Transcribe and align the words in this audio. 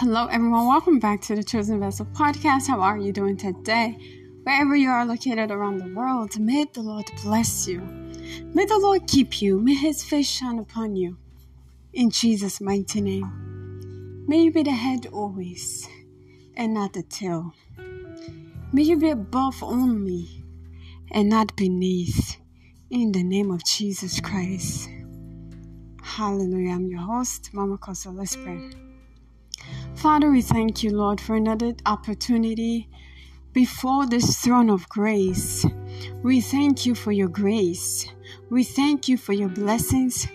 Hello, 0.00 0.28
everyone. 0.28 0.66
Welcome 0.66 0.98
back 0.98 1.20
to 1.24 1.36
the 1.36 1.44
Chosen 1.44 1.78
Vessel 1.78 2.06
podcast. 2.06 2.68
How 2.68 2.80
are 2.80 2.96
you 2.96 3.12
doing 3.12 3.36
today? 3.36 3.98
Wherever 4.44 4.74
you 4.74 4.88
are 4.88 5.04
located 5.04 5.50
around 5.50 5.76
the 5.76 5.94
world, 5.94 6.40
may 6.40 6.64
the 6.72 6.80
Lord 6.80 7.04
bless 7.22 7.68
you. 7.68 7.80
May 8.54 8.64
the 8.64 8.78
Lord 8.78 9.06
keep 9.06 9.42
you. 9.42 9.60
May 9.60 9.74
his 9.74 10.02
face 10.02 10.26
shine 10.26 10.58
upon 10.58 10.96
you. 10.96 11.18
In 11.92 12.08
Jesus' 12.08 12.62
mighty 12.62 13.02
name. 13.02 14.24
May 14.26 14.44
you 14.44 14.50
be 14.50 14.62
the 14.62 14.70
head 14.70 15.06
always 15.12 15.86
and 16.56 16.72
not 16.72 16.94
the 16.94 17.02
tail. 17.02 17.52
May 18.72 18.84
you 18.84 18.96
be 18.96 19.10
above 19.10 19.62
only 19.62 20.46
and 21.10 21.28
not 21.28 21.54
beneath. 21.56 22.38
In 22.88 23.12
the 23.12 23.22
name 23.22 23.50
of 23.50 23.62
Jesus 23.66 24.18
Christ. 24.18 24.88
Hallelujah. 26.02 26.70
I'm 26.70 26.86
your 26.86 27.00
host, 27.00 27.50
Mama 27.52 27.76
Kosso. 27.76 28.16
Let's 28.16 28.34
pray. 28.34 28.70
Father, 30.00 30.30
we 30.30 30.40
thank 30.40 30.82
you, 30.82 30.96
Lord, 30.96 31.20
for 31.20 31.36
another 31.36 31.74
opportunity 31.84 32.88
before 33.52 34.06
this 34.06 34.38
throne 34.38 34.70
of 34.70 34.88
grace. 34.88 35.66
We 36.22 36.40
thank 36.40 36.86
you 36.86 36.94
for 36.94 37.12
your 37.12 37.28
grace. 37.28 38.06
We 38.48 38.64
thank 38.64 39.08
you 39.08 39.18
for 39.18 39.34
your 39.34 39.50
blessings. 39.50 40.26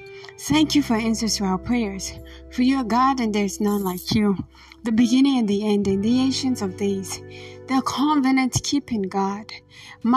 Thank 0.41 0.75
you 0.75 0.83
for 0.83 0.93
answers 0.93 1.37
to 1.37 1.45
our 1.45 1.57
prayers. 1.57 2.13
For 2.51 2.61
you 2.61 2.77
are 2.77 2.83
God 2.83 3.19
and 3.19 3.33
there 3.33 3.45
is 3.45 3.59
none 3.59 3.83
like 3.83 4.13
you. 4.13 4.37
The 4.83 4.91
beginning 4.91 5.39
and 5.39 5.47
the 5.47 5.67
end, 5.67 5.87
and 5.87 6.03
the 6.03 6.19
ancients 6.21 6.61
of 6.61 6.77
days. 6.77 7.19
The 7.67 7.81
covenant 7.87 8.61
keeping 8.63 9.01
God. 9.01 9.51
The 10.03 10.11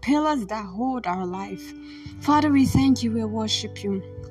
pillars 0.00 0.46
that 0.46 0.64
hold 0.64 1.06
our 1.06 1.26
life. 1.26 1.74
Father, 2.20 2.50
we 2.50 2.64
thank 2.64 3.02
you. 3.02 3.12
We 3.12 3.22
worship 3.24 3.84
you. 3.84 4.21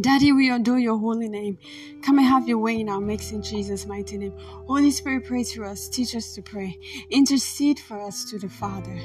Daddy, 0.00 0.32
we 0.32 0.50
adore 0.50 0.78
your 0.78 0.98
holy 0.98 1.28
name. 1.28 1.58
Come 2.02 2.18
and 2.18 2.26
have 2.26 2.48
your 2.48 2.58
way 2.58 2.80
in 2.80 2.88
our 2.88 3.00
mix 3.00 3.30
in 3.30 3.42
Jesus' 3.42 3.86
mighty 3.86 4.18
name. 4.18 4.32
Holy 4.66 4.90
Spirit, 4.90 5.24
pray 5.24 5.44
through 5.44 5.66
us. 5.66 5.88
Teach 5.88 6.16
us 6.16 6.34
to 6.34 6.42
pray. 6.42 6.78
Intercede 7.10 7.78
for 7.78 8.00
us 8.00 8.24
to 8.30 8.38
the 8.38 8.48
Father. 8.48 8.98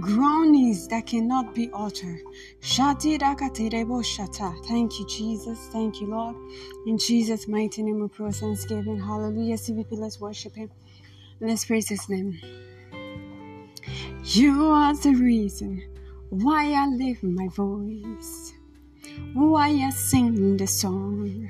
Groanings 0.00 0.88
that 0.88 1.06
cannot 1.06 1.54
be 1.54 1.70
Shata. 4.02 4.66
Thank 4.66 4.98
you, 4.98 5.06
Jesus. 5.06 5.58
Thank 5.72 6.00
you, 6.00 6.08
Lord. 6.08 6.36
In 6.86 6.98
Jesus' 6.98 7.46
mighty 7.48 7.82
name, 7.82 8.00
we 8.00 8.08
pray 8.08 8.32
thanksgiving. 8.32 9.00
Hallelujah. 9.00 9.54
CVP, 9.54 9.92
let's 9.92 10.20
worship 10.20 10.56
Him. 10.56 10.70
Let's 11.40 11.64
praise 11.64 11.88
His 11.88 12.08
name. 12.08 12.38
You 14.24 14.70
are 14.70 14.94
the 14.94 15.14
reason 15.14 15.93
why 16.30 16.72
I 16.72 16.86
lift 16.86 17.22
my 17.22 17.48
voice, 17.48 18.54
why 19.32 19.68
I 19.68 19.90
sing 19.90 20.56
the 20.56 20.66
song. 20.66 21.48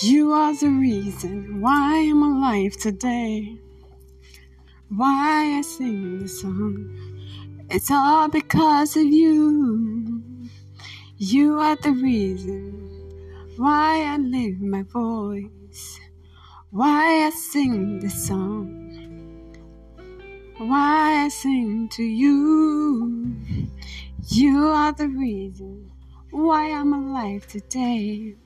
You 0.00 0.32
are 0.32 0.54
the 0.54 0.68
reason 0.68 1.60
why 1.60 1.98
I'm 1.98 2.22
alive 2.22 2.76
today, 2.76 3.58
why 4.88 5.58
I 5.58 5.62
sing 5.62 6.20
the 6.20 6.28
song. 6.28 6.98
It's 7.70 7.90
all 7.90 8.28
because 8.28 8.96
of 8.96 9.04
you. 9.04 10.22
You 11.16 11.58
are 11.58 11.76
the 11.76 11.92
reason 11.92 12.90
why 13.56 14.04
I 14.04 14.16
lift 14.18 14.60
my 14.60 14.82
voice, 14.82 16.00
why 16.70 17.26
I 17.26 17.30
sing 17.30 18.00
the 18.00 18.10
song 18.10 18.81
why 20.68 21.24
I 21.24 21.28
sing 21.28 21.88
to 21.90 22.02
you. 22.04 23.36
You 24.28 24.68
are 24.68 24.92
the 24.92 25.08
reason 25.08 25.90
why 26.30 26.70
I'm 26.70 26.92
alive 26.92 27.46
today. 27.48 28.36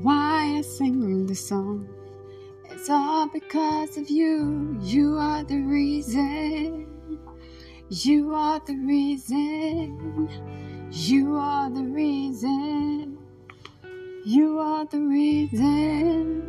Why 0.00 0.56
I 0.56 0.62
sing 0.62 1.26
this 1.26 1.48
song. 1.48 1.88
It's 2.70 2.88
all 2.88 3.28
because 3.28 3.98
of 3.98 4.08
you. 4.08 4.78
You 4.80 5.18
are 5.18 5.44
the 5.44 5.60
reason. 5.60 6.86
You 7.90 8.34
are 8.34 8.60
the 8.66 8.76
reason. 8.76 10.28
You 10.90 11.36
are 11.36 11.68
the 11.68 11.84
reason. 11.84 13.18
You 14.24 14.58
are 14.58 14.86
the 14.86 15.00
reason. 15.00 16.42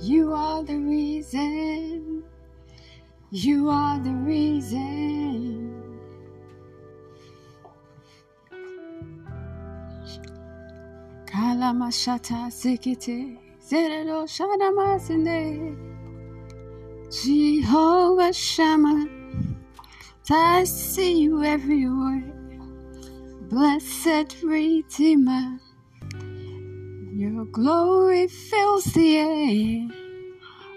You 0.00 0.32
are 0.32 0.62
the 0.62 0.76
reason. 0.76 2.07
You 3.30 3.68
are 3.68 3.98
the 3.98 4.10
reason. 4.10 5.74
Kalamashata 11.26 12.48
sikite, 12.50 13.36
zerero 13.60 14.24
shadamasinde. 14.24 15.76
Jehovah 17.12 18.32
Shammah, 18.32 19.06
I 20.30 20.64
see 20.64 21.20
you 21.20 21.44
everywhere. 21.44 22.32
Blessed 23.50 24.42
Redeemer, 24.42 25.60
your 27.12 27.44
glory 27.44 28.26
fills 28.26 28.84
the 28.84 29.18
air. 29.18 30.07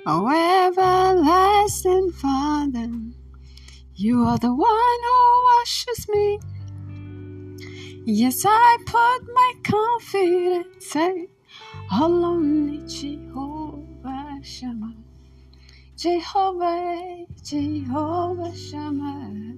Oh, 0.03 0.28
everlasting 0.28 2.12
Father, 2.13 2.89
you 3.94 4.23
are 4.23 4.39
the 4.39 4.50
one 4.51 5.00
who 5.03 5.44
washes 5.45 6.09
me. 6.09 6.39
Yes, 8.07 8.44
I 8.44 8.78
put 8.84 9.31
my 9.31 9.53
confidence 9.63 10.95
in 10.95 11.28
only 11.94 12.79
Jehovah 12.88 14.40
Shammah. 14.41 14.95
Jehovah, 15.95 17.25
Jehovah 17.44 18.56
Shammah. 18.56 19.56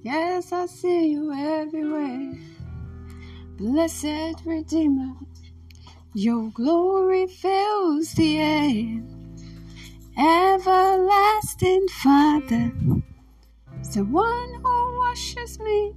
Yes, 0.00 0.52
I 0.52 0.64
see 0.64 1.08
you 1.08 1.30
everywhere. 1.34 2.32
Blessed 3.58 4.46
Redeemer, 4.46 5.16
your 6.14 6.48
glory 6.48 7.26
fills 7.26 8.12
the 8.14 8.38
air. 8.38 9.13
Everlasting 10.16 11.88
Father, 11.88 12.72
the 13.92 14.04
one 14.04 14.54
who 14.62 14.98
washes 14.98 15.58
me. 15.58 15.92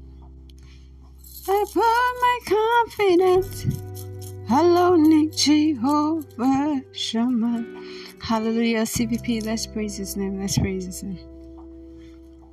I 1.47 1.65
put 1.71 1.83
my 2.25 2.39
confidence 2.45 3.65
alone 4.49 5.31
Jehovah 5.31 6.81
Shammah. 6.93 7.63
Hallelujah, 8.19 8.83
CVP. 8.83 9.45
Let's 9.45 9.67
praise 9.67 9.97
His 9.97 10.17
name. 10.17 10.39
Let's 10.39 10.57
praise 10.57 10.85
His 10.85 11.03
name. 11.03 11.19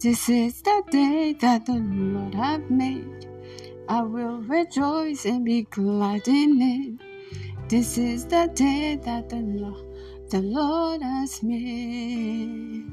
This 0.00 0.28
is 0.28 0.60
the 0.60 0.82
day 0.91 1.32
that 1.41 1.64
the 1.64 1.76
Lord 1.76 2.34
hath 2.34 2.69
made. 2.69 3.26
I 3.88 4.03
will 4.03 4.42
rejoice 4.42 5.24
and 5.24 5.47
be 5.47 5.62
glad 5.62 6.28
in 6.28 6.60
it. 6.60 7.70
This 7.70 7.97
is 7.97 8.26
the 8.26 8.50
day 8.54 8.97
that 9.03 9.30
the 9.30 9.36
Lord 9.36 9.84
the 10.34 10.43
Lord 10.43 11.00
has 11.00 11.45
made. 11.45 12.91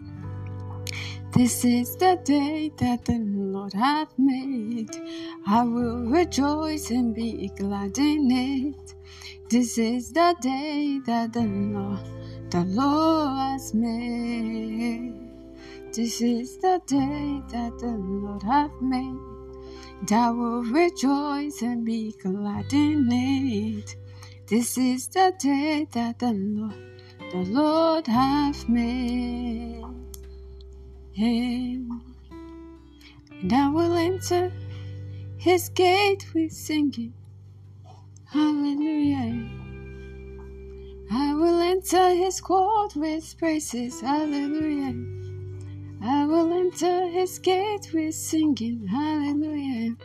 This 1.33 1.65
is 1.65 1.95
the 1.95 2.21
day 2.23 2.71
that 2.77 3.03
the 3.05 3.17
Lord 3.17 3.73
hath 3.73 4.13
made. 4.19 4.91
I 5.47 5.63
will 5.63 6.05
rejoice 6.05 6.91
and 6.91 7.15
be 7.15 7.49
glad 7.57 7.97
in 7.97 8.29
it. 8.29 8.93
This 9.49 9.79
is 9.79 10.11
the 10.11 10.35
day 10.39 10.99
that 11.07 11.33
the 11.33 11.41
Lord, 11.41 12.05
the 12.51 12.63
Lord 12.63 13.35
has 13.39 13.73
made. 13.73 15.15
This 15.91 16.21
is 16.21 16.59
the 16.59 16.79
day 16.85 17.41
that 17.53 17.73
the 17.79 17.97
Lord 17.97 18.43
hath 18.43 18.79
made. 18.81 20.11
I 20.11 20.29
will 20.29 20.61
rejoice 20.61 21.63
and 21.63 21.83
be 21.83 22.13
glad 22.21 22.71
in 22.71 23.11
it. 23.11 23.95
This 24.45 24.77
is 24.77 25.07
the 25.07 25.33
day 25.39 25.87
that 25.91 26.19
the 26.19 26.33
Lord 26.33 26.90
the 27.31 27.37
Lord 27.37 28.07
hath 28.07 28.67
made. 28.67 29.83
Him 31.13 32.01
and 33.41 33.53
I 33.53 33.69
will 33.69 33.93
enter 33.93 34.51
his 35.37 35.69
gate 35.69 36.25
with 36.33 36.51
singing. 36.51 37.13
Hallelujah. 38.25 39.49
I 41.11 41.33
will 41.33 41.59
enter 41.59 42.09
his 42.09 42.39
court 42.39 42.95
with 42.95 43.35
praises. 43.39 43.99
Hallelujah. 43.99 44.95
I 46.03 46.25
will 46.25 46.53
enter 46.53 47.07
his 47.07 47.39
gate 47.39 47.91
with 47.93 48.13
singing. 48.13 48.87
Hallelujah. 48.87 49.95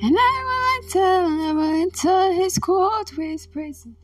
And 0.00 0.16
I 0.16 0.44
will 0.48 0.84
enter, 0.84 1.44
I 1.48 1.52
will 1.52 1.82
enter 1.82 2.32
his 2.34 2.58
court 2.58 3.16
with 3.16 3.50
praises. 3.50 3.94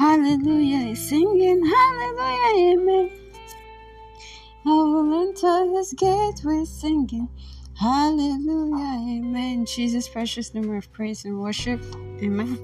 Hallelujah, 0.00 0.78
He's 0.78 1.08
singing 1.08 1.62
hallelujah, 1.64 2.72
amen. 2.72 3.10
I 4.64 4.70
will 4.70 5.28
enter 5.28 5.76
his 5.76 5.92
gate 5.92 6.40
with 6.42 6.68
singing 6.68 7.28
Hallelujah. 7.80 9.00
Amen. 9.08 9.64
Jesus' 9.64 10.06
precious 10.06 10.52
number 10.52 10.76
of 10.76 10.92
praise 10.92 11.24
and 11.24 11.40
worship. 11.40 11.82
Amen. 12.22 12.58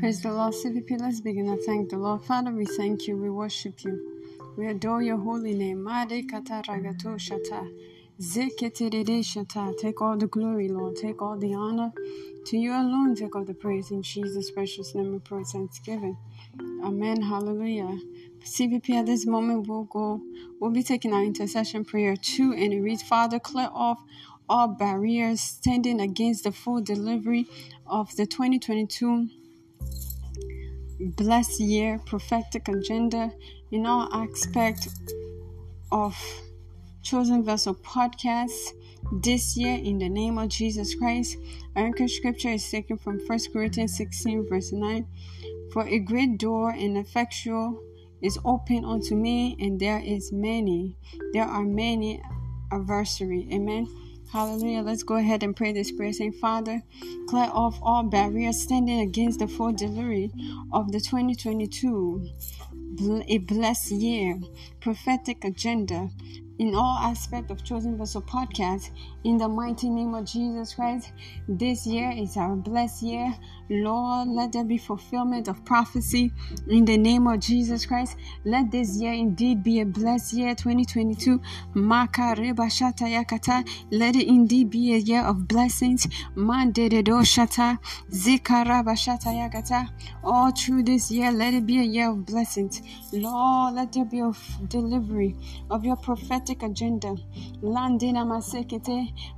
Praise 0.00 0.22
the 0.22 0.32
Lord, 0.32 0.54
CVP. 0.54 1.00
Let's 1.00 1.20
begin. 1.20 1.48
I 1.48 1.56
thank 1.64 1.90
the 1.90 1.98
Lord. 1.98 2.24
Father, 2.24 2.50
we 2.50 2.66
thank 2.66 3.06
you. 3.06 3.16
We 3.16 3.30
worship 3.30 3.84
you. 3.84 4.17
We 4.58 4.66
adore 4.66 5.02
your 5.02 5.18
holy 5.18 5.54
name. 5.54 5.86
Take 5.86 6.32
all 10.02 10.16
the 10.16 10.28
glory, 10.28 10.68
Lord. 10.68 10.96
Take 10.96 11.22
all 11.22 11.38
the 11.38 11.54
honor. 11.54 11.92
To 12.46 12.56
you 12.58 12.72
alone, 12.72 13.14
take 13.14 13.36
all 13.36 13.44
the 13.44 13.54
praise. 13.54 13.92
In 13.92 14.02
Jesus' 14.02 14.50
precious 14.50 14.96
name, 14.96 15.12
we 15.12 15.20
pray 15.20 15.44
thanksgiving. 15.44 16.16
Amen. 16.82 17.22
Hallelujah. 17.22 18.00
CVP 18.42 18.90
at 18.98 19.06
this 19.06 19.26
moment, 19.26 19.68
we'll 19.68 19.84
go, 19.84 20.20
we'll 20.58 20.72
be 20.72 20.82
taking 20.82 21.12
our 21.12 21.22
intercession 21.22 21.84
prayer 21.84 22.16
two, 22.16 22.52
and 22.52 22.72
it 22.72 22.80
reads, 22.80 23.04
Father, 23.04 23.38
clear 23.38 23.68
off 23.72 24.02
all 24.48 24.66
barriers 24.66 25.40
standing 25.40 26.00
against 26.00 26.42
the 26.42 26.50
full 26.50 26.80
delivery 26.80 27.46
of 27.86 28.16
the 28.16 28.26
2022 28.26 29.28
blessed 31.00 31.60
year 31.60 32.00
prophetic 32.06 32.68
agenda. 32.68 33.32
In 33.70 33.86
all 33.86 34.08
aspect 34.12 34.88
of 35.92 36.16
chosen 37.02 37.44
vessel 37.44 37.74
podcast 37.74 38.72
this 39.22 39.56
year 39.56 39.74
in 39.74 39.98
the 39.98 40.08
name 40.08 40.36
of 40.36 40.48
jesus 40.48 40.94
christ 40.96 41.38
our 41.76 41.86
anchor 41.86 42.08
scripture 42.08 42.50
is 42.50 42.68
taken 42.68 42.98
from 42.98 43.18
1 43.26 43.38
corinthians 43.52 43.96
16 43.96 44.46
verse 44.48 44.72
9 44.72 45.06
for 45.72 45.86
a 45.86 45.98
great 46.00 46.36
door 46.36 46.70
and 46.70 46.98
effectual 46.98 47.80
is 48.20 48.38
open 48.44 48.84
unto 48.84 49.14
me 49.14 49.56
and 49.60 49.78
there 49.80 50.00
is 50.00 50.32
many 50.32 50.96
there 51.32 51.44
are 51.44 51.64
many 51.64 52.20
adversary. 52.72 53.48
Amen 53.52 53.86
Hallelujah. 54.32 54.82
Let's 54.82 55.02
go 55.02 55.16
ahead 55.16 55.42
and 55.42 55.56
pray 55.56 55.72
this 55.72 55.90
prayer 55.90 56.12
saying, 56.12 56.34
Father, 56.34 56.82
clear 57.28 57.48
off 57.52 57.78
all 57.80 58.02
barriers 58.02 58.60
standing 58.60 59.00
against 59.00 59.38
the 59.38 59.48
full 59.48 59.72
delivery 59.72 60.30
of 60.72 60.92
the 60.92 61.00
2022 61.00 62.28
a 63.28 63.38
blessed 63.38 63.92
year, 63.92 64.38
prophetic 64.80 65.44
agenda, 65.44 66.10
in 66.58 66.74
all 66.74 66.98
aspects 66.98 67.50
of 67.52 67.62
Chosen 67.64 67.96
Vessel 67.96 68.22
podcast. 68.22 68.90
In 69.24 69.38
the 69.38 69.48
mighty 69.48 69.88
name 69.88 70.14
of 70.14 70.24
Jesus 70.24 70.74
Christ, 70.74 71.12
this 71.46 71.86
year 71.86 72.10
is 72.10 72.36
our 72.36 72.56
blessed 72.56 73.02
year. 73.02 73.32
Lord, 73.70 74.28
let 74.28 74.52
there 74.52 74.64
be 74.64 74.78
fulfillment 74.78 75.46
of 75.46 75.62
prophecy 75.64 76.32
in 76.68 76.86
the 76.86 76.96
name 76.96 77.26
of 77.26 77.40
Jesus 77.40 77.84
Christ. 77.84 78.16
Let 78.44 78.70
this 78.70 78.96
year 78.96 79.12
indeed 79.12 79.62
be 79.62 79.80
a 79.80 79.86
blessed 79.86 80.32
year, 80.32 80.54
2022. 80.54 81.40
Let 83.90 84.16
it 84.16 84.26
indeed 84.26 84.70
be 84.70 84.94
a 84.94 84.98
year 84.98 85.22
of 85.22 85.46
blessings. 85.46 86.06
All 90.24 90.50
through 90.50 90.82
this 90.84 91.10
year, 91.10 91.30
let 91.30 91.52
it 91.54 91.66
be 91.66 91.78
a 91.78 91.82
year 91.82 92.10
of 92.10 92.24
blessings. 92.24 92.80
Lord, 93.12 93.74
let 93.74 93.92
there 93.92 94.06
be 94.06 94.20
a 94.20 94.32
delivery 94.68 95.36
of 95.70 95.84
your 95.84 95.96
prophetic 95.96 96.62
agenda. 96.62 97.16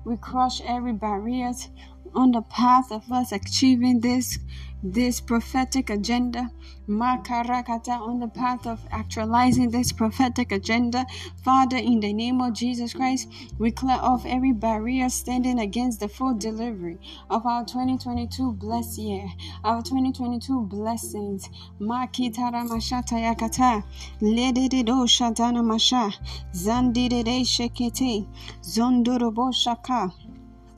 We 0.04 0.16
crush 0.16 0.60
every 0.62 0.92
barriers 0.92 1.68
on 2.14 2.32
the 2.32 2.42
path 2.42 2.90
of 2.90 3.10
us 3.12 3.32
achieving 3.32 4.00
this 4.00 4.38
this 4.82 5.20
prophetic 5.20 5.90
agenda. 5.90 6.50
Makarakata 6.88 8.00
on 8.00 8.18
the 8.18 8.28
path 8.28 8.66
of 8.66 8.80
actualizing 8.90 9.70
this 9.70 9.92
prophetic 9.92 10.50
agenda. 10.50 11.04
Father, 11.44 11.76
in 11.76 12.00
the 12.00 12.12
name 12.12 12.40
of 12.40 12.54
Jesus 12.54 12.94
Christ, 12.94 13.28
we 13.58 13.70
clear 13.70 13.98
off 14.00 14.24
every 14.26 14.52
barrier 14.52 15.08
standing 15.08 15.60
against 15.60 16.00
the 16.00 16.08
full 16.08 16.34
delivery 16.34 16.98
of 17.28 17.46
our 17.46 17.64
2022 17.64 18.52
blessed 18.52 18.98
year, 18.98 19.26
our 19.64 19.82
2022 19.82 20.62
blessings. 20.62 21.48
Makitara 21.78 22.66
mashata 22.66 23.20
yakata, 23.20 23.84
ledede 24.20 24.82
shatana 25.06 25.62
masha, 25.62 26.10
zandide 26.52 27.44
shekete, 27.44 28.26
zondorobo 28.62 29.54
shaka. 29.54 30.12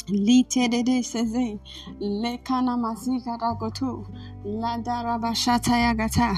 Litedede 0.08 1.02
seze 1.02 1.58
lekana 2.00 2.76
masika 2.76 3.36
ragotu. 3.40 4.06
Ladara 4.44 5.18
bashata 5.18 5.76
yagata. 5.78 6.36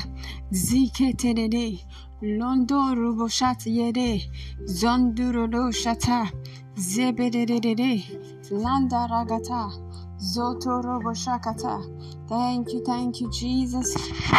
Ziketedede 0.51 1.81
londo 2.23 2.95
ruboshata 2.95 3.71
yede 3.71 4.31
zonduro 4.67 5.71
shata 5.73 6.31
zebedede 6.77 8.05
landa 8.51 9.07
ragata 9.07 9.71
zotoro 10.19 11.01
boshakata. 11.03 11.83
Thank 12.29 12.73
you 12.73 12.81
thank 12.85 13.21
you 13.21 13.31
Jesus. 13.31 13.95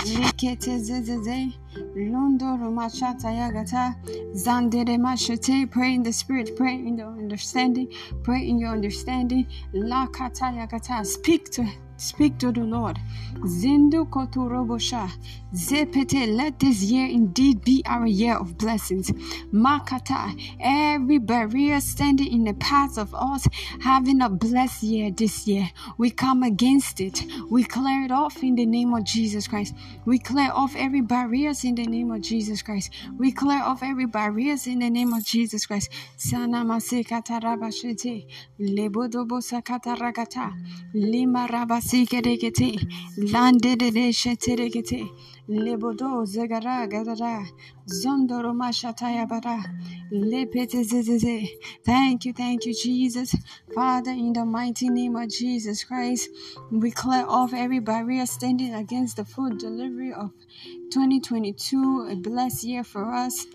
Likete 0.05 0.79
zezeze 0.79 1.53
Londo 1.95 2.57
Romachata 2.59 3.29
Yagata 3.31 3.95
Zandere 4.35 4.99
Machete. 4.99 5.65
Pray 5.65 5.93
in 5.93 6.03
the 6.03 6.11
spirit, 6.11 6.55
pray 6.57 6.73
in 6.73 6.97
the 6.97 7.05
understanding, 7.05 7.87
pray 8.21 8.47
in 8.47 8.59
your 8.59 8.71
understanding. 8.71 9.47
La 9.73 10.05
Lakata 10.05 10.51
Yagata. 10.53 11.05
Speak 11.05 11.49
to 11.51 11.65
Speak 11.97 12.37
to 12.39 12.51
the 12.51 12.61
Lord. 12.61 12.99
Zindu 13.45 14.05
koturobosha. 14.09 15.09
Zepete. 15.53 16.27
Let 16.35 16.59
this 16.59 16.83
year 16.83 17.07
indeed 17.07 17.63
be 17.63 17.83
our 17.87 18.07
year 18.07 18.35
of 18.37 18.57
blessings. 18.57 19.11
Makata. 19.53 20.35
Every 20.59 21.19
barrier 21.19 21.79
standing 21.81 22.31
in 22.31 22.43
the 22.45 22.53
path 22.55 22.97
of 22.97 23.13
us 23.15 23.47
having 23.81 24.21
a 24.21 24.29
blessed 24.29 24.83
year 24.83 25.11
this 25.11 25.47
year. 25.47 25.69
We 25.97 26.11
come 26.11 26.43
against 26.43 26.99
it. 27.01 27.25
We 27.49 27.63
clear 27.63 28.03
it 28.05 28.11
off 28.11 28.43
in 28.43 28.55
the 28.55 28.65
name 28.65 28.93
of 28.93 29.03
Jesus 29.05 29.47
Christ. 29.47 29.73
We 30.05 30.19
clear 30.19 30.51
off 30.51 30.75
every 30.75 31.01
barriers 31.01 31.63
in 31.63 31.75
the 31.75 31.85
name 31.85 32.11
of 32.11 32.21
Jesus 32.21 32.61
Christ. 32.61 32.91
We 33.17 33.31
clear 33.31 33.61
off 33.63 33.83
every 33.83 34.05
barriers 34.07 34.67
in 34.67 34.79
the 34.79 34.89
name 34.89 35.13
of 35.13 35.23
Jesus 35.23 35.65
Christ. 35.65 35.89
Sana 36.17 36.65
masekata 36.65 37.41
rabashete. 37.41 38.27
Lebodobo 38.59 39.41
sakata 39.41 39.95
ragata. 39.97 40.53
Lima 40.93 41.47
rabas 41.49 41.84
sikerekete 41.87 42.69
landedede 43.33 44.05
sheterekete 44.21 45.01
lebodo 45.47 46.25
zegara 46.33 46.87
gadara 46.91 47.45
zondoro 47.99 48.51
mashataya 48.61 49.25
bara 49.29 49.57
lepete 50.11 50.83
zezeze 50.83 51.37
thank 51.85 52.25
you 52.25 52.33
thank 52.33 52.65
you 52.65 52.73
jesus. 52.73 53.35
Father 53.75 54.11
in 54.11 54.33
the 54.33 54.45
mighty 54.45 54.89
name 54.89 55.15
of 55.15 55.29
jesus 55.29 55.83
christ 55.83 56.29
we 56.71 56.89
clear 56.91 57.25
off 57.27 57.53
every 57.53 57.79
barrier 57.79 58.25
standing 58.25 58.73
against 58.73 59.17
the 59.17 59.25
food 59.25 59.59
delivery 59.59 60.11
of 60.13 60.31
2022 60.89 62.07
a 62.11 62.15
blessed 62.15 62.63
year 62.63 62.83
for 62.83 63.13
us 63.13 63.45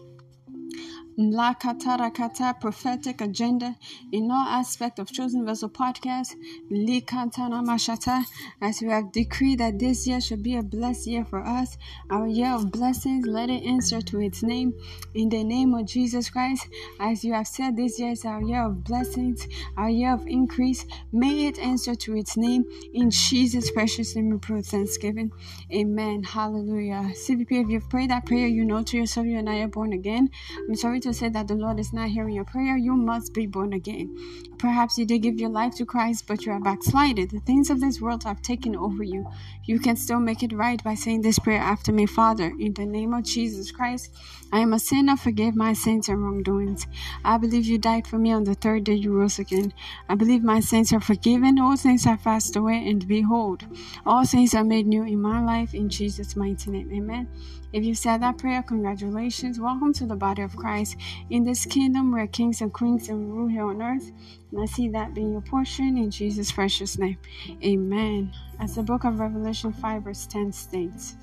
La 1.17 1.55
Katarakata 1.55 2.59
prophetic 2.61 3.21
agenda 3.21 3.77
in 4.13 4.31
all 4.31 4.47
aspect 4.47 4.99
of 4.99 5.11
Chosen 5.11 5.45
Vessel 5.45 5.69
podcast. 5.69 6.35
Li 6.71 7.01
Kantana 7.01 7.65
Mashata, 7.65 8.25
as 8.61 8.81
we 8.81 8.89
have 8.89 9.11
decreed 9.11 9.59
that 9.59 9.79
this 9.79 10.07
year 10.07 10.21
should 10.21 10.43
be 10.43 10.57
a 10.57 10.63
blessed 10.63 11.09
year 11.09 11.25
for 11.25 11.45
us, 11.45 11.77
our 12.11 12.29
year 12.29 12.51
of 12.51 12.71
blessings, 12.71 13.27
let 13.27 13.51
it 13.51 13.65
answer 13.65 14.01
to 14.01 14.21
its 14.21 14.43
name. 14.43 14.73
In 15.15 15.29
the 15.29 15.43
name 15.43 15.75
of 15.75 15.87
Jesus 15.87 16.31
Christ, 16.31 16.69
as 17.01 17.25
you 17.25 17.35
have 17.35 17.49
said, 17.49 17.77
this 17.77 17.99
year 17.99 18.11
is 18.11 18.25
our 18.25 18.43
year 18.43 18.65
of 18.65 18.85
blessings, 18.85 19.49
our 19.77 19.91
year 19.91 20.15
of 20.15 20.27
increase. 20.27 20.87
May 21.13 21.47
it 21.47 21.59
answer 21.59 21.95
to 21.97 22.17
its 22.17 22.37
name. 22.37 22.65
In 22.95 23.11
Jesus' 23.11 23.71
precious 23.73 24.15
name, 24.15 24.31
we 24.31 24.39
pray 24.39 24.63
thanksgiving. 24.63 25.33
Amen. 25.75 26.23
Hallelujah. 26.23 27.11
CVP, 27.15 27.65
if 27.65 27.69
you've 27.69 27.91
prayed 27.91 28.11
that 28.11 28.27
prayer, 28.27 28.47
you 28.47 28.65
know 28.65 28.83
to 28.85 28.97
yourself 28.97 29.27
you 29.27 29.39
and 29.39 29.51
I 29.51 29.61
are 29.61 29.69
born 29.69 29.93
again. 29.93 30.31
I'm 30.69 30.77
sorry 30.77 31.00
to 31.01 31.15
say 31.15 31.29
that 31.29 31.49
the 31.49 31.55
Lord 31.55 31.79
is 31.81 31.93
not 31.93 32.11
hearing 32.11 32.35
your 32.35 32.45
prayer, 32.45 32.77
you 32.77 32.95
must 32.95 33.35
be 33.35 33.47
born 33.47 33.73
again. 33.73 34.15
Perhaps 34.59 34.99
you 34.99 35.07
did 35.07 35.23
give 35.23 35.41
your 35.41 35.51
life 35.51 35.75
to 35.77 35.87
Christ, 35.87 36.27
but 36.27 36.45
you 36.45 36.53
are 36.53 36.61
backslided. 36.61 37.31
The 37.31 37.41
things 37.41 37.71
of 37.71 37.81
this 37.81 38.01
world 38.01 38.25
have 38.25 38.43
taken 38.43 38.77
over 38.77 39.03
you. 39.03 39.27
You 39.65 39.79
can 39.79 39.97
still 39.97 40.21
make 40.21 40.43
it 40.43 40.53
right 40.53 40.83
by 40.85 40.95
saying 40.95 41.23
this 41.23 41.39
prayer 41.39 41.61
after 41.61 41.93
me, 41.93 42.07
Father, 42.07 42.53
in 42.59 42.75
the 42.75 42.85
name 42.85 43.15
of 43.15 43.25
Jesus 43.25 43.71
Christ. 43.71 44.11
I 44.53 44.61
am 44.61 44.73
a 44.73 44.79
sinner, 44.79 45.17
forgive 45.17 45.55
my 45.55 45.73
sins 45.73 46.09
and 46.09 46.23
wrongdoings. 46.23 46.87
I 47.25 47.39
believe 47.39 47.67
you 47.67 47.79
died 47.79 48.07
for 48.07 48.19
me 48.19 48.33
on 48.33 48.45
the 48.45 48.55
third 48.55 48.85
day 48.85 48.95
you 48.95 49.13
rose 49.13 49.39
again. 49.39 49.73
I 50.09 50.15
believe 50.15 50.43
my 50.43 50.61
sins 50.61 50.93
are 50.93 51.01
forgiven, 51.01 51.59
all 51.59 51.77
things 51.77 52.07
are 52.07 52.19
passed 52.19 52.57
away, 52.57 52.87
and 52.89 53.07
behold, 53.07 53.65
all 54.05 54.25
things 54.25 54.55
are 54.55 54.65
made 54.65 54.87
new 54.87 55.05
in 55.05 55.23
my 55.23 55.43
life 55.43 55.73
in 55.73 55.89
Jesus' 55.89 56.37
mighty 56.37 56.71
name. 56.71 56.91
Amen. 56.93 57.29
If 57.73 57.85
you 57.85 57.95
said 57.95 58.23
that 58.23 58.39
prayer, 58.39 58.65
congratulations. 58.65 59.61
Welcome 59.61 59.93
to 59.95 60.07
the 60.07 60.17
body 60.17 60.43
of 60.43 60.57
Christ. 60.57 60.90
In 61.31 61.45
this 61.45 61.67
kingdom 61.67 62.13
where 62.13 62.27
kings 62.27 62.61
and 62.61 62.73
queens 62.73 63.09
and 63.09 63.33
rule 63.33 63.49
here 63.49 63.65
on 63.65 63.83
earth. 63.83 64.11
And 64.51 64.61
I 64.61 64.67
see 64.67 64.89
that 64.89 65.15
being 65.15 65.33
your 65.33 65.41
portion 65.41 65.97
in 65.97 66.11
Jesus' 66.11 66.53
precious 66.53 66.99
name. 66.99 67.19
Amen. 67.65 68.33
As 68.59 68.75
the 68.75 68.83
book 68.83 69.05
of 69.05 69.21
Revelation 69.21 69.73
5, 69.73 70.03
verse 70.03 70.27
10 70.27 70.53
states, 70.53 71.17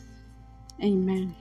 Amen. 0.83 1.35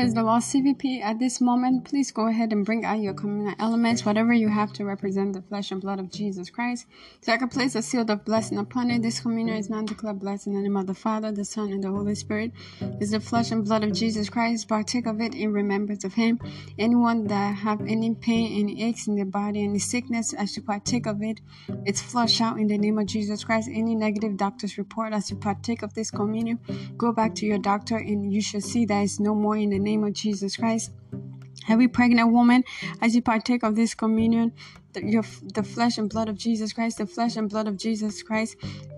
Praise 0.00 0.14
the 0.14 0.22
Lord, 0.22 0.42
CVP. 0.42 1.02
At 1.02 1.18
this 1.18 1.42
moment, 1.42 1.84
please 1.84 2.10
go 2.10 2.26
ahead 2.26 2.54
and 2.54 2.64
bring 2.64 2.86
out 2.86 3.00
your 3.00 3.12
communal 3.12 3.54
elements, 3.58 4.02
whatever 4.02 4.32
you 4.32 4.48
have 4.48 4.72
to 4.72 4.86
represent 4.86 5.34
the 5.34 5.42
flesh 5.42 5.70
and 5.72 5.78
blood 5.78 6.00
of 6.00 6.10
Jesus 6.10 6.48
Christ. 6.48 6.86
So 7.20 7.34
I 7.34 7.36
can 7.36 7.48
place 7.48 7.74
a 7.74 7.82
seal 7.82 8.10
of 8.10 8.24
blessing 8.24 8.56
upon 8.56 8.90
it. 8.90 9.02
This 9.02 9.20
communion 9.20 9.58
is 9.58 9.68
not 9.68 9.84
declared 9.84 10.18
blessed 10.18 10.46
in 10.46 10.54
the 10.54 10.62
name 10.62 10.78
of 10.78 10.86
the 10.86 10.94
Father, 10.94 11.30
the 11.32 11.44
Son, 11.44 11.70
and 11.70 11.84
the 11.84 11.90
Holy 11.90 12.14
Spirit. 12.14 12.52
It's 12.98 13.10
the 13.10 13.20
flesh 13.20 13.50
and 13.50 13.62
blood 13.62 13.84
of 13.84 13.92
Jesus 13.92 14.30
Christ. 14.30 14.68
Partake 14.68 15.06
of 15.06 15.20
it 15.20 15.34
in 15.34 15.52
remembrance 15.52 16.02
of 16.04 16.14
Him. 16.14 16.40
Anyone 16.78 17.26
that 17.26 17.56
have 17.56 17.82
any 17.82 18.14
pain, 18.14 18.58
any 18.58 18.82
aches 18.82 19.06
in 19.06 19.16
their 19.16 19.26
body, 19.26 19.64
any 19.64 19.80
sickness, 19.80 20.32
as 20.32 20.56
you 20.56 20.62
partake 20.62 21.04
of 21.04 21.20
it, 21.20 21.42
it's 21.84 22.00
flushed 22.00 22.40
out 22.40 22.58
in 22.58 22.68
the 22.68 22.78
name 22.78 22.98
of 22.98 23.04
Jesus 23.04 23.44
Christ. 23.44 23.68
Any 23.70 23.96
negative 23.96 24.38
doctor's 24.38 24.78
report, 24.78 25.12
as 25.12 25.30
you 25.30 25.36
partake 25.36 25.82
of 25.82 25.92
this 25.92 26.10
communion, 26.10 26.58
go 26.96 27.12
back 27.12 27.34
to 27.34 27.44
your 27.44 27.58
doctor 27.58 27.98
and 27.98 28.32
you 28.32 28.40
should 28.40 28.64
see 28.64 28.86
that 28.86 29.02
it's 29.02 29.20
no 29.20 29.34
more 29.34 29.58
in 29.58 29.68
the 29.68 29.78
name 29.78 29.89
of 29.96 30.12
Jesus 30.12 30.56
Christ. 30.56 30.92
Every 31.68 31.88
pregnant 31.88 32.32
woman, 32.32 32.64
as 33.00 33.14
you 33.14 33.22
partake 33.22 33.62
of 33.62 33.76
this 33.76 33.94
communion, 33.94 34.52
the, 34.92 35.04
your, 35.04 35.22
the 35.54 35.62
flesh 35.62 35.98
and 35.98 36.08
blood 36.08 36.28
of 36.28 36.36
Jesus 36.36 36.72
Christ, 36.72 36.98
the 36.98 37.06
flesh 37.06 37.36
and 37.36 37.48
blood 37.48 37.68
of 37.68 37.76
Jesus 37.76 38.22
Christ 38.22 38.56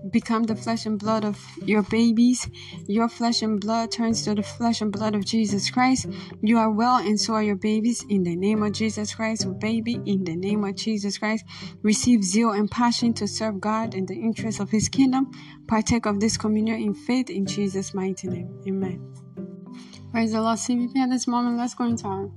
become 0.09 0.43
the 0.43 0.55
flesh 0.55 0.85
and 0.85 0.97
blood 0.97 1.23
of 1.23 1.39
your 1.63 1.83
babies. 1.83 2.49
Your 2.87 3.07
flesh 3.09 3.41
and 3.41 3.59
blood 3.59 3.91
turns 3.91 4.23
to 4.23 4.33
the 4.33 4.43
flesh 4.43 4.81
and 4.81 4.91
blood 4.91 5.13
of 5.13 5.25
Jesus 5.25 5.69
Christ. 5.69 6.07
You 6.41 6.57
are 6.57 6.71
well, 6.71 6.97
and 6.97 7.19
so 7.19 7.33
are 7.33 7.43
your 7.43 7.55
babies. 7.55 8.03
In 8.09 8.23
the 8.23 8.35
name 8.35 8.63
of 8.63 8.71
Jesus 8.71 9.13
Christ, 9.13 9.47
baby, 9.59 9.99
in 10.05 10.23
the 10.23 10.35
name 10.35 10.63
of 10.63 10.75
Jesus 10.75 11.17
Christ, 11.17 11.45
receive 11.81 12.23
zeal 12.23 12.51
and 12.51 12.69
passion 12.71 13.13
to 13.13 13.27
serve 13.27 13.59
God 13.59 13.93
in 13.93 14.05
the 14.05 14.15
interest 14.15 14.59
of 14.59 14.71
His 14.71 14.89
kingdom. 14.89 15.31
Partake 15.67 16.05
of 16.05 16.19
this 16.19 16.37
communion 16.37 16.81
in 16.81 16.93
faith 16.93 17.29
in 17.29 17.45
Jesus' 17.45 17.93
mighty 17.93 18.27
name. 18.27 18.49
Amen. 18.67 19.52
Praise 20.13 20.31
the 20.31 20.41
Lord, 20.43 20.59
CVP. 20.59 20.95
At 20.97 21.09
this 21.09 21.25
moment, 21.25 21.57
let's 21.57 21.73
go 21.73 21.85
into 21.85 22.05
our 22.05 22.29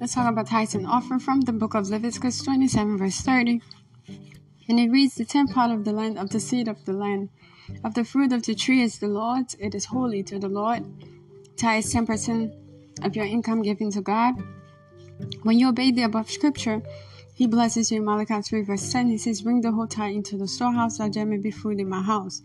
Let's 0.00 0.14
talk 0.14 0.26
about 0.26 0.46
tithes 0.46 0.74
and 0.74 0.86
offering 0.86 1.20
from 1.20 1.42
the 1.42 1.52
book 1.52 1.74
of 1.74 1.90
Leviticus 1.90 2.42
27, 2.42 2.96
verse 2.96 3.20
30. 3.20 3.60
And 4.70 4.80
it 4.80 4.90
reads, 4.90 5.14
The 5.14 5.26
tenth 5.26 5.52
part 5.52 5.70
of 5.70 5.84
the 5.84 5.92
land, 5.92 6.18
of 6.18 6.30
the 6.30 6.40
seed 6.40 6.66
of 6.66 6.82
the 6.86 6.94
land, 6.94 7.28
of 7.84 7.92
the 7.92 8.06
fruit 8.06 8.32
of 8.32 8.44
the 8.44 8.54
tree 8.54 8.80
is 8.80 9.00
the 9.00 9.08
Lord's, 9.08 9.54
it 9.60 9.74
is 9.74 9.84
holy 9.84 10.22
to 10.22 10.38
the 10.38 10.48
Lord. 10.48 10.82
Tithe 11.58 11.84
10% 11.84 13.04
of 13.04 13.14
your 13.14 13.26
income 13.26 13.60
given 13.60 13.90
to 13.90 14.00
God. 14.00 14.36
When 15.42 15.58
you 15.58 15.68
obey 15.68 15.92
the 15.92 16.04
above 16.04 16.30
scripture, 16.30 16.80
he 17.34 17.46
blesses 17.46 17.92
you 17.92 17.98
in 17.98 18.06
Malachi 18.06 18.40
3, 18.40 18.62
verse 18.62 18.90
10. 18.90 19.08
He 19.08 19.18
says, 19.18 19.42
Bring 19.42 19.60
the 19.60 19.72
whole 19.72 19.88
tithe 19.88 20.14
into 20.14 20.38
the 20.38 20.48
storehouse, 20.48 20.96
that 20.96 21.12
there 21.12 21.26
may 21.26 21.36
be 21.36 21.50
food 21.50 21.80
in 21.80 21.88
my 21.90 22.00
house. 22.00 22.40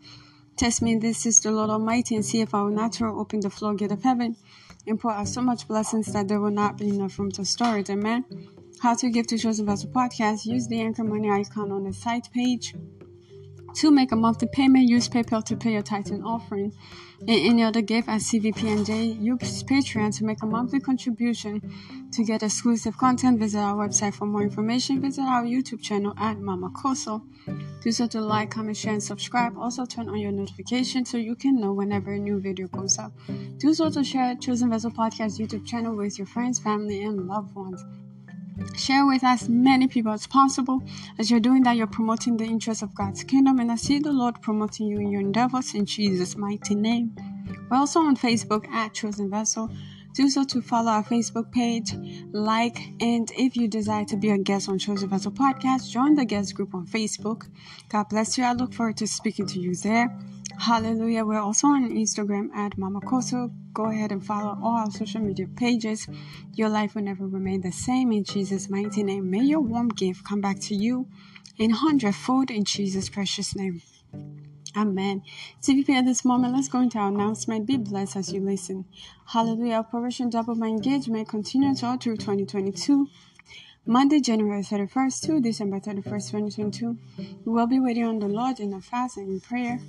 Test 0.59 0.81
me, 0.81 0.95
this 0.95 1.25
is 1.25 1.37
the 1.37 1.51
Lord 1.51 1.69
Almighty, 1.69 2.15
and 2.15 2.25
see 2.25 2.41
if 2.41 2.51
not 2.51 2.93
throw 2.93 3.17
open 3.17 3.39
the 3.39 3.49
floodgate 3.49 3.93
of 3.93 4.03
heaven 4.03 4.35
and 4.85 4.99
pour 4.99 5.13
out 5.13 5.29
so 5.29 5.41
much 5.41 5.65
blessings 5.69 6.11
that 6.11 6.27
there 6.27 6.41
will 6.41 6.51
not 6.51 6.77
be 6.77 6.89
enough 6.89 7.17
room 7.17 7.31
to 7.31 7.45
store 7.45 7.77
it. 7.77 7.89
Amen. 7.89 8.25
How 8.81 8.93
to 8.95 9.09
give 9.09 9.25
to 9.27 9.37
Chosen 9.37 9.65
Vessel 9.65 9.89
Podcast. 9.89 10.45
Use 10.45 10.67
the 10.67 10.81
anchor 10.81 11.05
money 11.05 11.29
icon 11.29 11.71
on 11.71 11.85
the 11.85 11.93
site 11.93 12.29
page. 12.33 12.75
To 13.75 13.89
make 13.89 14.11
a 14.11 14.17
monthly 14.17 14.49
payment, 14.51 14.89
use 14.89 15.07
PayPal 15.07 15.45
to 15.45 15.55
pay 15.55 15.71
your 15.71 15.81
tithe 15.81 16.11
and 16.11 16.25
offering. 16.25 16.73
And 17.21 17.29
any 17.29 17.63
other 17.63 17.81
gift 17.81 18.09
at 18.09 18.19
CVPNJ, 18.19 19.21
use 19.21 19.63
Patreon 19.63 20.17
to 20.17 20.25
make 20.25 20.43
a 20.43 20.45
monthly 20.45 20.81
contribution 20.81 21.61
to 22.11 22.23
get 22.23 22.43
exclusive 22.43 22.97
content. 22.97 23.39
Visit 23.39 23.59
our 23.59 23.75
website 23.75 24.13
for 24.13 24.25
more 24.25 24.41
information. 24.41 25.01
Visit 25.01 25.21
our 25.21 25.43
YouTube 25.43 25.81
channel 25.81 26.13
at 26.17 26.39
Mama 26.39 26.69
Kosso. 26.71 27.21
Do 27.81 27.91
so 27.91 28.07
to 28.07 28.21
like, 28.21 28.51
comment, 28.51 28.77
share, 28.77 28.93
and 28.93 29.03
subscribe. 29.03 29.57
Also, 29.57 29.85
turn 29.85 30.09
on 30.09 30.17
your 30.17 30.31
notifications 30.31 31.09
so 31.09 31.17
you 31.17 31.35
can 31.35 31.59
know 31.59 31.73
whenever 31.73 32.11
a 32.11 32.19
new 32.19 32.39
video 32.39 32.67
goes 32.67 32.97
up. 32.97 33.13
Do 33.57 33.73
so 33.73 33.89
to 33.89 34.03
share 34.03 34.35
Chosen 34.35 34.69
Vessel 34.69 34.91
Podcast 34.91 35.39
YouTube 35.39 35.65
channel 35.65 35.95
with 35.95 36.17
your 36.17 36.27
friends, 36.27 36.59
family, 36.59 37.03
and 37.03 37.27
loved 37.27 37.55
ones. 37.55 37.83
Share 38.75 39.05
with 39.05 39.23
as 39.23 39.47
many 39.47 39.87
people 39.87 40.11
as 40.11 40.27
possible. 40.27 40.83
As 41.17 41.31
you're 41.31 41.39
doing 41.39 41.63
that, 41.63 41.77
you're 41.77 41.87
promoting 41.87 42.35
the 42.35 42.43
interests 42.43 42.83
of 42.83 42.93
God's 42.93 43.23
kingdom, 43.23 43.59
and 43.59 43.71
I 43.71 43.75
see 43.75 43.99
the 43.99 44.11
Lord 44.11 44.41
promoting 44.41 44.87
you 44.87 44.97
in 44.99 45.09
your 45.09 45.21
endeavors 45.21 45.73
in 45.73 45.85
Jesus' 45.85 46.35
mighty 46.35 46.75
name. 46.75 47.15
We're 47.69 47.77
also 47.77 48.01
on 48.01 48.17
Facebook 48.17 48.67
at 48.67 48.93
Chosen 48.93 49.29
Vessel. 49.29 49.69
Do 50.13 50.29
so 50.29 50.43
to 50.43 50.61
follow 50.61 50.91
our 50.91 51.03
Facebook 51.03 51.51
page, 51.51 51.93
like, 52.31 52.77
and 52.99 53.31
if 53.37 53.55
you 53.55 53.67
desire 53.67 54.05
to 54.05 54.17
be 54.17 54.31
a 54.31 54.37
guest 54.37 54.67
on 54.67 54.79
Chosen 54.79 55.07
Vessel 55.07 55.31
Podcast, 55.31 55.91
join 55.91 56.15
the 56.15 56.25
guest 56.25 56.55
group 56.55 56.73
on 56.73 56.87
Facebook. 56.87 57.47
God 57.89 58.09
bless 58.09 58.37
you. 58.37 58.43
I 58.43 58.53
look 58.53 58.73
forward 58.73 58.97
to 58.97 59.07
speaking 59.07 59.45
to 59.47 59.59
you 59.59 59.75
there. 59.75 60.17
Hallelujah. 60.57 61.23
We're 61.23 61.39
also 61.39 61.67
on 61.67 61.89
Instagram 61.89 62.53
at 62.53 62.77
Mama 62.77 62.99
Kosso. 63.01 63.51
Go 63.71 63.85
ahead 63.85 64.11
and 64.11 64.25
follow 64.25 64.57
all 64.61 64.77
our 64.77 64.91
social 64.91 65.21
media 65.21 65.47
pages. 65.47 66.07
Your 66.53 66.69
life 66.69 66.95
will 66.95 67.03
never 67.03 67.25
remain 67.25 67.61
the 67.61 67.71
same 67.71 68.11
in 68.11 68.25
Jesus' 68.25 68.69
mighty 68.69 69.03
name. 69.03 69.29
May 69.29 69.43
your 69.43 69.61
warm 69.61 69.87
gift 69.89 70.25
come 70.25 70.41
back 70.41 70.59
to 70.61 70.75
you 70.75 71.07
in 71.57 71.69
hundredfold 71.69 72.51
in 72.51 72.65
Jesus' 72.65 73.09
precious 73.09 73.55
name. 73.55 73.81
Amen. 74.75 75.23
CVP 75.61 75.89
at 75.89 76.05
this 76.05 76.23
moment, 76.23 76.53
let's 76.53 76.67
go 76.67 76.79
into 76.79 76.99
our 76.99 77.07
announcement. 77.07 77.65
Be 77.65 77.77
blessed 77.77 78.15
as 78.15 78.31
you 78.31 78.39
listen. 78.39 78.85
Hallelujah. 79.25 79.75
Operation 79.75 80.29
Double 80.29 80.55
My 80.55 80.67
Engagement 80.67 81.27
continues 81.27 81.83
all 81.83 81.97
through 81.97 82.17
2022. 82.17 83.07
Monday, 83.85 84.19
January 84.19 84.61
31st 84.61 85.25
to 85.25 85.39
December 85.41 85.79
31st, 85.79 86.31
2022. 86.31 86.97
We 87.17 87.51
will 87.51 87.65
be 87.65 87.79
waiting 87.79 88.03
on 88.03 88.19
the 88.19 88.27
Lord 88.27 88.59
in 88.59 88.73
a 88.73 88.81
fast 88.81 89.17
and 89.17 89.29
in 89.29 89.39
prayer. 89.39 89.79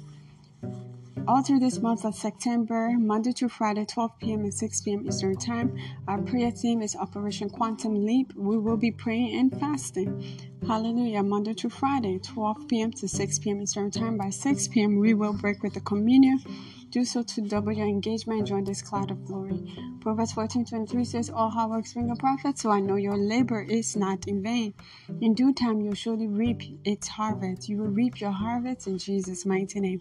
All 1.26 1.42
through 1.42 1.58
this 1.58 1.80
month 1.80 2.04
of 2.04 2.14
September, 2.14 2.90
Monday 2.98 3.32
to 3.32 3.48
Friday, 3.48 3.84
12 3.84 4.18
p.m. 4.20 4.40
and 4.40 4.54
6 4.54 4.80
p.m. 4.80 5.06
Eastern 5.06 5.36
Time, 5.36 5.76
our 6.08 6.18
prayer 6.22 6.50
theme 6.50 6.82
is 6.82 6.96
Operation 6.96 7.50
Quantum 7.50 8.06
Leap. 8.06 8.32
We 8.36 8.58
will 8.58 8.76
be 8.76 8.90
praying 8.90 9.38
and 9.38 9.60
fasting. 9.60 10.24
Hallelujah. 10.66 11.22
Monday 11.22 11.54
to 11.54 11.68
Friday, 11.68 12.18
12 12.20 12.68
p.m. 12.68 12.92
to 12.92 13.08
6 13.08 13.38
p.m. 13.40 13.60
Eastern 13.60 13.90
Time. 13.90 14.16
By 14.16 14.30
6 14.30 14.68
p.m., 14.68 14.98
we 14.98 15.14
will 15.14 15.32
break 15.32 15.62
with 15.62 15.74
the 15.74 15.80
communion. 15.80 16.40
Do 16.90 17.04
so 17.04 17.22
to 17.22 17.40
double 17.40 17.72
your 17.72 17.86
engagement 17.86 18.40
and 18.40 18.48
join 18.48 18.64
this 18.64 18.82
cloud 18.82 19.12
of 19.12 19.24
glory. 19.24 19.62
Proverbs 20.00 20.32
14:23 20.32 21.06
says, 21.06 21.30
All 21.30 21.50
hard 21.50 21.70
works 21.70 21.92
bring 21.92 22.10
a 22.10 22.16
profit, 22.16 22.58
so 22.58 22.70
I 22.70 22.80
know 22.80 22.96
your 22.96 23.16
labor 23.16 23.62
is 23.62 23.96
not 23.96 24.26
in 24.26 24.42
vain. 24.42 24.74
In 25.20 25.34
due 25.34 25.52
time, 25.52 25.80
you'll 25.80 25.94
surely 25.94 26.26
reap 26.26 26.62
its 26.84 27.06
harvest. 27.06 27.68
You 27.68 27.78
will 27.78 27.94
reap 28.00 28.20
your 28.20 28.32
harvest 28.32 28.88
in 28.88 28.98
Jesus' 28.98 29.46
mighty 29.46 29.78
name. 29.78 30.00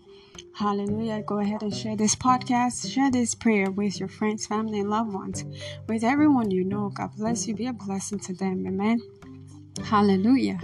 Hallelujah. 0.56 1.22
Go 1.22 1.40
ahead 1.40 1.62
and 1.62 1.76
share 1.76 1.96
this 1.96 2.16
podcast, 2.16 2.92
share 2.92 3.12
this 3.12 3.36
prayer 3.36 3.70
with 3.70 4.00
your 4.00 4.10
friends, 4.10 4.48
family, 4.48 4.80
and 4.80 4.90
loved 4.90 5.14
ones, 5.14 5.46
with 5.88 6.04
everyone 6.04 6.50
you 6.50 6.64
know. 6.64 6.90
God 6.90 7.12
bless 7.16 7.48
you. 7.48 7.56
Be 7.56 7.68
a 7.68 7.74
blessing 7.74 8.20
to 8.20 8.34
them. 8.34 8.66
Amen. 8.66 9.00
Hallelujah. 9.84 10.60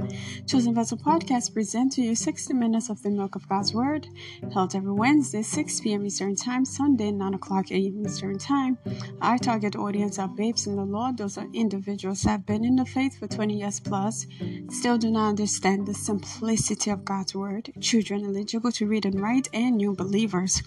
Chosen 0.47 0.75
Vessel 0.75 0.97
Podcast 0.97 1.53
present 1.53 1.93
to 1.93 2.01
you 2.01 2.15
60 2.15 2.53
minutes 2.53 2.89
of 2.89 3.01
the 3.01 3.09
milk 3.09 3.35
of 3.35 3.47
God's 3.49 3.73
Word, 3.73 4.07
held 4.53 4.75
every 4.75 4.91
Wednesday, 4.91 5.41
6 5.41 5.79
p.m. 5.81 6.05
Eastern 6.05 6.35
Time, 6.35 6.63
Sunday, 6.65 7.11
9 7.11 7.33
o'clock 7.33 7.71
a.m. 7.71 8.03
Eastern 8.05 8.37
Time. 8.37 8.77
Our 9.21 9.37
target 9.37 9.75
audience 9.75 10.19
are 10.19 10.27
babes 10.27 10.67
in 10.67 10.75
the 10.75 10.85
Lord. 10.85 11.17
Those 11.17 11.37
are 11.37 11.47
individuals 11.53 12.21
that 12.23 12.29
have 12.29 12.45
been 12.45 12.63
in 12.63 12.75
the 12.75 12.85
faith 12.85 13.17
for 13.17 13.27
20 13.27 13.57
years 13.57 13.79
plus, 13.79 14.27
still 14.69 14.97
do 14.97 15.09
not 15.09 15.29
understand 15.29 15.87
the 15.87 15.93
simplicity 15.93 16.91
of 16.91 17.05
God's 17.05 17.33
Word, 17.33 17.71
children 17.81 18.25
eligible 18.25 18.71
to 18.73 18.85
read 18.85 19.05
and 19.05 19.19
write, 19.19 19.49
and 19.53 19.77
new 19.77 19.93
believers 19.93 20.61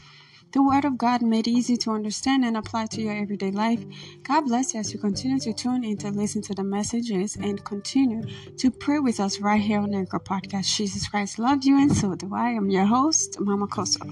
the 0.53 0.63
Word 0.63 0.85
of 0.85 0.97
God 0.97 1.23
made 1.23 1.47
easy 1.47 1.77
to 1.79 1.91
understand 1.91 2.45
and 2.45 2.57
apply 2.57 2.87
to 2.87 3.03
your 3.03 3.15
everyday 3.15 3.51
life. 3.51 3.85
God 4.23 4.43
bless 4.43 4.75
you 4.75 4.81
as 4.81 4.93
you 4.93 4.99
continue 4.99 5.39
to 5.41 5.53
tune 5.53 5.85
in 5.85 5.97
to 5.99 6.11
listen 6.11 6.43
to 6.43 6.55
the 6.55 6.65
messages 6.65 7.37
and 7.37 7.63
continue 7.65 8.23
to 8.57 8.71
pray 8.71 8.99
with 8.99 9.21
us 9.21 9.41
right 9.41 9.61
here 9.61 9.81
on 9.81 9.95
Anchor 9.95 10.21
Podcast. 10.21 10.75
Jesus 10.75 11.09
Christ 11.09 11.39
loves 11.39 11.67
you, 11.67 11.81
and 11.81 11.95
so 11.95 12.15
do 12.15 12.35
I. 12.35 12.51
I'm 12.51 12.71
your 12.71 12.87
host, 12.87 13.39
Mama 13.41 13.67
Kosso. 13.67 14.07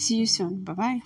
See 0.00 0.16
you 0.16 0.26
soon. 0.26 0.64
Bye 0.64 0.74
bye. 0.74 1.00